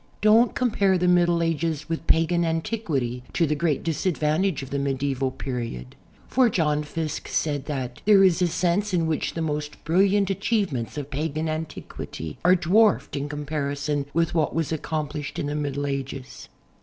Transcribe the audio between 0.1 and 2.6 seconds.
Don't comj)are the Middle Ages with pagan